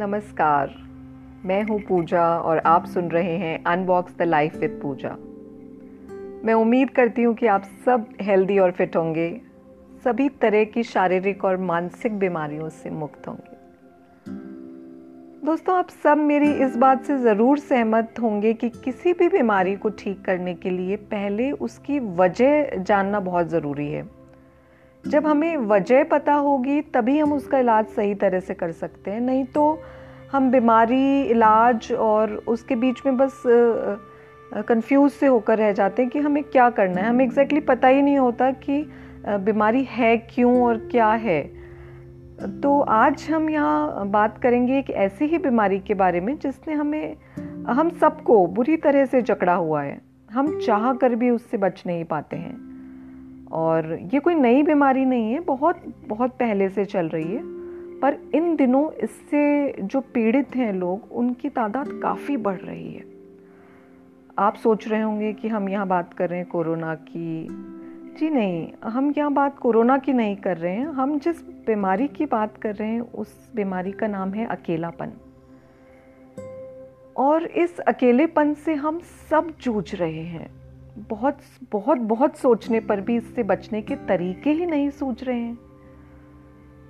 [0.00, 0.74] नमस्कार।
[1.44, 5.08] मैं हूँ पूजा और आप सुन रहे हैं Unbox the Life with Pooja.
[6.44, 9.40] मैं उम्मीद करती हूँ कि आप सब हेल्दी और फिट होंगे।
[10.04, 13.58] सभी तरह की शारीरिक और मानसिक बीमारियों से मुक्त होंगे।
[15.46, 19.88] दोस्तों, आप सब मेरी इस बात से ज़रूर सहमत होंगे कि किसी भी बीमारी को
[19.88, 24.19] ठीक करने के लिए पहले उसकी वजह जानना बहुत ज़रूरी है।
[25.04, 29.20] जब हमें वजह पता होगी, तभी हम उसका इलाज सही तरह से कर सकते हैं।
[29.20, 29.78] नहीं तो
[30.32, 33.42] हम बीमारी, इलाज और उसके बीच में बस
[34.68, 37.88] कंफ्यूज से होकर रह जाते हैं कि हमें क्या करना है। हमें एग्जैक्टली exactly पता
[37.88, 38.82] ही नहीं होता कि
[39.26, 41.42] बीमारी है क्यों और क्या है।
[42.62, 47.16] तो आज हम यहाँ बात करेंगे एक ऐसी ही बीमारी के बारे में जिसने हमें,
[47.68, 52.04] हम सबको बुरी तरह से जकड़ा हुआ है। हम चाह कर भी उससे बच नहीं
[52.04, 52.69] पाते हैं।
[53.52, 55.76] और ये कोई नई बीमारी नहीं है, बहुत
[56.08, 57.42] बहुत पहले से चल रही है।
[58.00, 63.04] पर इन दिनों इससे जो पीड़ित हैं लोग, उनकी तादाद काफ़ी बढ़ रही है।
[64.38, 67.48] आप सोच रहे होंगे कि हम यहाँ बात कर रहे हैं कोरोना की।
[68.18, 72.26] जी नहीं, हम यहाँ बात कोरोना की नहीं कर रहे हैं। हम जिस बीमारी की
[72.26, 75.12] बात कर रहे हैं, उस बीमारी का नाम है अकेलापन।
[77.16, 80.59] और इस अकेलेपन से हम सब जूझ रहे हैं।
[80.98, 81.38] बहुत
[81.72, 85.58] बहुत बहुत सोचने पर भी इससे बचने के तरीके ही नहीं सूझ रहे हैं।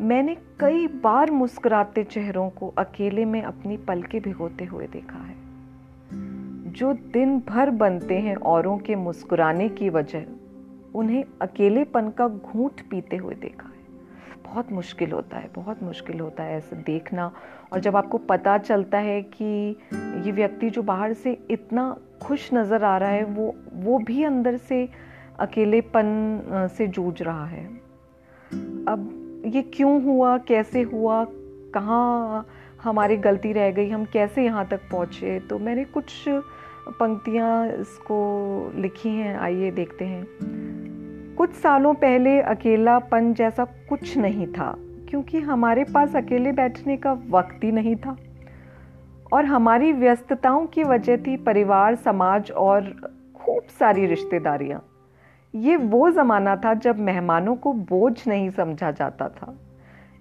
[0.00, 5.34] मैंने कई बार मुस्कुराते चेहरों को अकेले में अपनी पलके भिगोते हुए देखा है।
[6.72, 10.24] जो दिन भर बनते हैं औरों के मुस्कुराने की वजह,
[10.94, 13.68] उन्हें अकेलेपन का घूंट पीते हुए देखा
[14.46, 17.32] बहुत मुश्किल होता है, बहुत मुश्किल होता है ऐसे देखना।
[17.72, 22.84] और जब आपको पता चलता है कि ये व्यक्ति जो बाहर से इतना खुश नज़र
[22.84, 24.88] आ रहा है, वो वो भी अंदर से
[25.40, 27.64] अकेलेपन से जूझ रहा है।
[28.88, 31.24] अब ये क्यों हुआ, कैसे हुआ,
[31.74, 32.46] कहाँ
[32.82, 35.40] हमारी गलती रह गई, हम कैसे यहाँ तक पहुँचे?
[35.40, 36.24] तो मैंने कुछ
[36.88, 40.22] पंक्तियाँ इसको लिखी हैं, आइए देखते हैं।
[41.36, 44.74] कुछ सालों पहले अकेलापन जैसा कुछ नहीं था,
[45.08, 48.16] क्योंकि हमारे पास अकेले बैठने का वक्त ही नहीं था।
[49.32, 52.90] और हमारी व्यस्तताओं की वजह थी परिवार, समाज और
[53.34, 54.82] खूब सारी रिश्तेदारियाँ।
[55.54, 59.54] ये वो ज़माना था जब मेहमानों को बोझ नहीं समझा जाता था।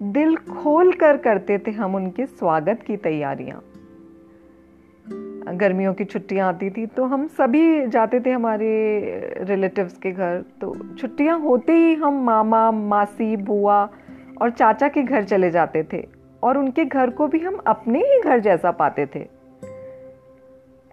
[0.00, 3.62] दिल खोल कर करते थे हम उनके स्वागत की तैयारियाँ।
[5.48, 8.68] गर्मियों की छुट्टियाँ आती थी तो हम सभी जाते थे हमारे
[9.40, 13.82] रिलेटिव्स के घर। तो छुट्टियाँ होते ही हम मामा, मासी, बुआ
[14.42, 16.04] और चाचा के घर चले जाते थे
[16.42, 19.26] और उनके घर को भी हम अपने ही घर जैसा पाते थे।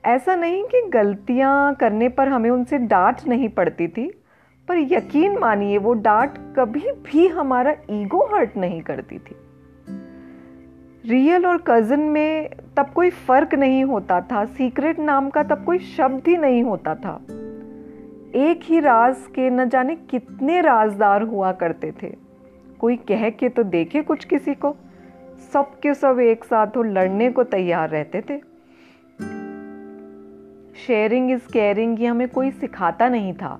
[0.03, 4.07] ऐसा नहीं कि गलतियाँ करने पर हमें उनसे डांट नहीं पड़ती थी,
[4.67, 9.35] पर यकीन मानिए वो डांट कभी भी हमारा ईगो हर्ट नहीं करती थी।
[11.05, 15.79] रियल और कज़न में तब कोई फ़र्क नहीं होता था। सीक्रेट नाम का तब कोई
[15.79, 17.21] शब्द ही नहीं होता था।
[18.35, 22.15] एक ही राज के न जाने कितने राजदार हुआ करते थे।
[22.79, 24.75] कोई कह के तो देखे कुछ किसी को।
[25.53, 28.37] सब के सब एक साथ हो लड़ने को तैयार रहते थे।
[30.87, 33.59] शेयरिंग इज़ केयरिंग ये हमें कोई सिखाता नहीं था।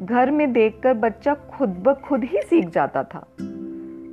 [0.00, 3.26] घर में देखकर बच्चा खुद ब खुद ही सीख जाता था।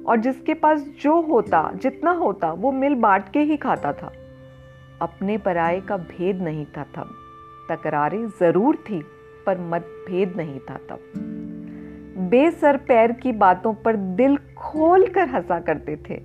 [0.08, 4.12] और जिसके पास जो होता, जितना होता, वो मिल बांट के ही खाता था।
[5.02, 7.10] अपने पराये का भेद नहीं था तब।
[7.70, 9.02] तकरारें ज़रूर थी,
[9.46, 11.00] पर मतभेद नहीं था तब।
[12.30, 16.16] बेसर पैर की बातों पर दिल खोल कर हंसा करते थे।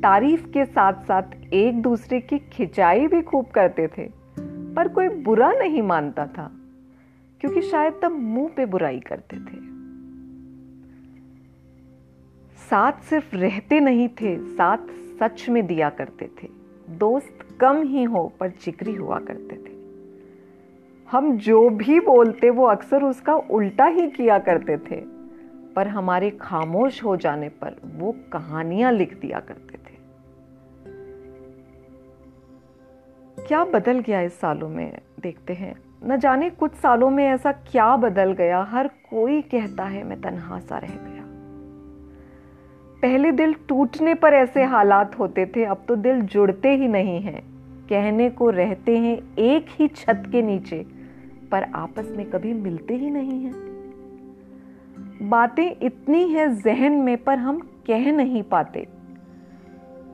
[0.00, 4.08] तारीफ़ के साथ साथ एक दूसरे की खिंचाई भी खूब करते थे,
[4.74, 6.50] पर कोई बुरा नहीं मानता था,
[7.40, 9.53] क्योंकि शायद तब मुँह पे बुराई करते थे।
[12.70, 16.48] साथ सिर्फ़ रहते नहीं थे, साथ सच में दिया करते थे।
[16.90, 19.74] दोस्त कम ही हो, पर जिक्री हुआ करते थे।
[21.10, 25.14] हम जो भी बोलते, वो अक्सर उसका उल्टा ही किया करते थे।
[25.76, 29.94] पर हमारे खामोश हो जाने पर वो कहानियाँ लिख दिया करते थे।
[33.46, 35.74] क्या बदल गया इस सालों में, देखते हैं।
[36.06, 40.58] न जाने कुछ सालों में ऐसा क्या बदल गया, हर कोई कहता है, मैं तनहा
[40.58, 41.23] सा रह गया।
[43.04, 47.42] पहले दिल टूटने पर ऐसे हालात होते थे, अब तो दिल जुड़ते ही नहीं हैं।
[47.88, 50.86] कहने को रहते हैं एक ही छत के नीचे,
[51.52, 53.54] पर आपस में कभी मिलते ही नहीं हैं।
[55.28, 58.88] बातें इतनी है जहन में, पर हम कह नहीं पाते।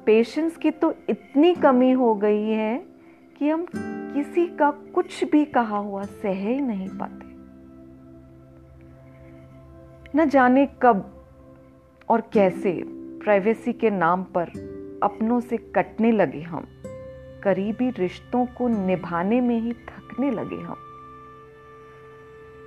[0.07, 2.85] पेशेंस की तो इतनी कमी हो गई है
[3.39, 3.67] कि हम
[4.15, 7.25] किसी का कुछ भी कहा हुआ सह ही नहीं पाते।
[10.19, 11.20] न जाने कब
[12.11, 14.47] और कैसे प्राइवेसी के नाम पर
[15.03, 16.67] अपनों से कटने लगे हम।
[17.43, 20.77] करीबी रिश्तों को निभाने में ही थकने लगे हम।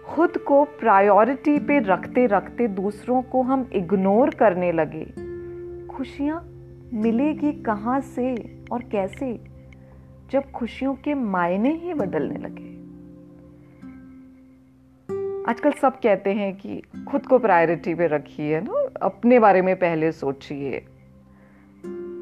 [0.06, 5.06] खुद को प्रायोरिटी पे रखते रखते दूसरों को हम इग्नोर करने लगे।
[5.88, 6.50] खुशियाँ
[6.94, 9.44] मिलेगी कहाँ से और कैसे?
[10.32, 12.73] जब खुशियों के मायने ही बदलने लगे।
[15.50, 18.90] आजकल सब कहते हैं कि खुद को प्रायोरिटी पे रखिए, ना?
[19.02, 20.80] अपने बारे में पहले सोचिए।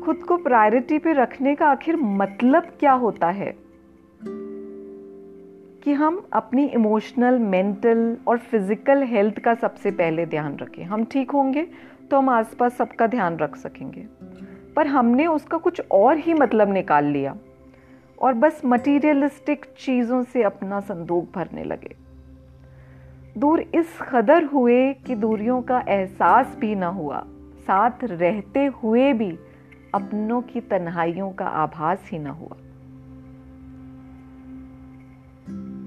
[0.05, 3.55] खुद को प्रायोरिटी पे रखने का आखिर मतलब क्या होता है?
[5.83, 11.31] कि हम अपनी इमोशनल मेंटल और फ़िज़िकल हेल्थ का सबसे पहले ध्यान रखें। हम ठीक
[11.31, 11.67] होंगे
[12.11, 14.05] तो हम आसपास सबका ध्यान रख सकेंगे।
[14.75, 17.37] पर हमने उसका कुछ और ही मतलब निकाल लिया
[18.21, 22.10] और बस मटीरियलिस्टिक चीज़ों से अपना संदूक भरने लगे।
[23.37, 27.23] दूर इस कदर हुए कि दूरियों का एहसास भी ना हुआ।
[27.57, 29.39] साथ रहते हुए भी
[29.95, 32.57] अपनों की तन्हाइयों का आभास ही ना हुआ।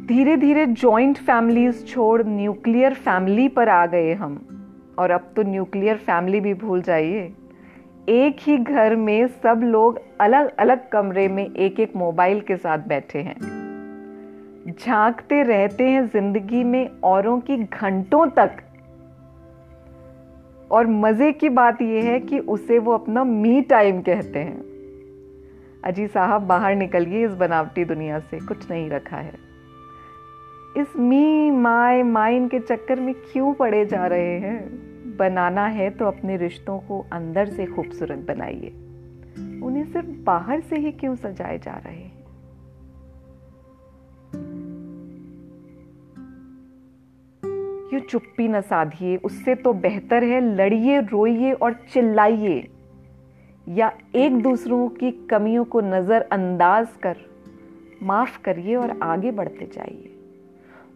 [0.07, 4.47] धीरे धीरे जॉइंट फैमिलीज़ छोड़ न्यूक्लियर फैमिली पर आ गए हम।
[4.99, 7.35] और अब तो न्यूक्लियर फैमिली भी भूल जाइए।
[8.09, 12.79] एक ही घर में सब लोग अलग अलग कमरे में एक एक मोबाइल के साथ
[12.79, 13.64] बैठे हैं।
[14.69, 18.57] झांकते रहते हैं ज़िंदगी में औरों की घंटों तक।
[20.71, 24.65] और मज़े की बात यह है कि उसे वो अपना मी टाइम कहते हैं।
[25.85, 29.35] अजी साहब, बाहर निकलिए इस बनावटी दुनिया से, कुछ नहीं रखा है।
[30.77, 34.85] इस मी माय माइन के चक्कर में क्यों पड़े जा रहे हैं?
[35.17, 38.69] बनाना है तो अपने रिश्तों को अंदर से खूबसूरत बनाइए।
[39.63, 42.14] उन्हें सिर्फ़ बाहर से ही क्यों सजाए जा रहे हैं?
[47.95, 49.17] यू चुप्पी न साधिए?
[49.17, 52.69] उससे तो बेहतर है लड़िए, रोइए और चिल्लाइए।
[53.69, 57.17] या एक दूसरों की कमियों को नज़रअंदाज कर,
[58.03, 60.17] माफ़ करिए और आगे बढ़ते जाइए।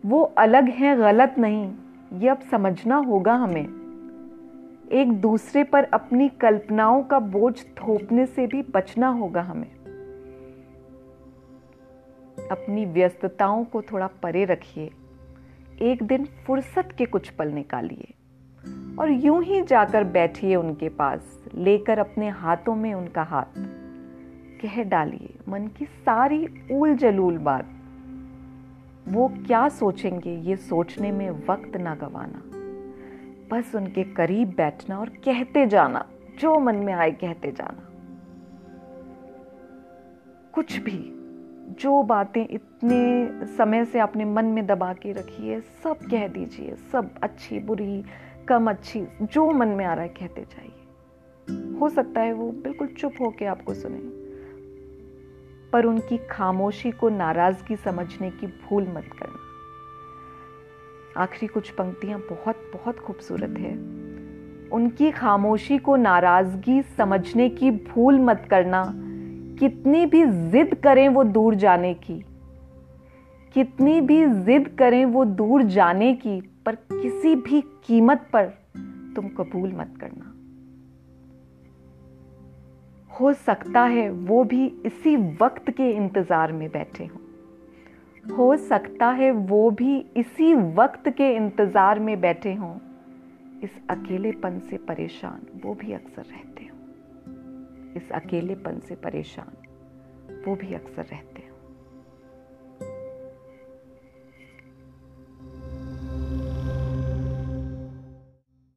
[0.07, 1.73] वो अलग है, गलत नहीं।
[2.15, 3.69] ये अब समझना होगा हमें।
[4.93, 9.71] एक दूसरे पर अपनी कल्पनाओं का बोझ थोपने से भी बचना होगा हमें।
[12.51, 14.91] अपनी व्यस्तताओं को थोड़ा परे रखिए।
[15.83, 18.15] एक दिन फुर्सत के कुछ पल निकालिए
[18.99, 23.59] और यूँ ही जाकर बैठिए उनके पास, लेकर अपने हाथों में उनका हाथ।
[24.63, 27.67] कह डालिए, मन की सारी ऊल जलूल बात।
[29.09, 32.43] वो क्या सोचेंगे, ये सोचने में वक्त ना गवाना।
[33.51, 36.07] बस उनके करीब बैठना और कहते जाना,
[36.39, 37.85] जो मन में आए कहते जाना।
[40.53, 41.18] कुछ भी
[41.81, 46.75] जो बातें इतने समय से आपने मन में दबा के रखी है, सब कह दीजिए,
[46.93, 48.05] सब अच्छी, बुरी,
[48.49, 52.87] कम अच्छी, जो मन में आ रहा है, कहते जाइए। हो सकता है वो बिल्कुल
[52.87, 54.01] चुप होके आपको सुने,
[55.73, 59.47] पर उनकी खामोशी को नाराज़गी समझने की भूल मत करना।
[61.23, 63.73] आखिरी कुछ पंक्तियाँ बहुत बहुत खूबसूरत है।
[64.69, 68.83] उनकी खामोशी को नाराज़गी समझने की भूल मत करना
[69.59, 72.23] कितनी भी जिद करें वो दूर जाने की।
[73.55, 78.47] कितनी भी जिद करें वो दूर जाने की, पर किसी भी कीमत पर
[79.17, 80.35] तुम कबूल मत करना।
[83.11, 89.31] हो सकता है वो भी इसी वक्त के इंतज़ार में बैठे हों। हो सकता है
[89.31, 92.75] वो भी इसी वक्त के इंतज़ार में बैठे हों।
[93.63, 96.78] इस अकेलेपन से परेशान वो भी अक्सर रहते हों।
[97.97, 99.57] इस अकेलेपन से परेशान।
[100.47, 101.38] वो भी अक्सर रहते